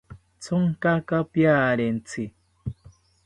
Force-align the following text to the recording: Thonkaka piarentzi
Thonkaka 0.43 1.17
piarentzi 1.33 2.23